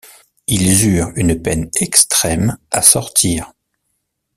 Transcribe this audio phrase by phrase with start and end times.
[0.47, 3.53] Ils eurent une peine extrême à sortir.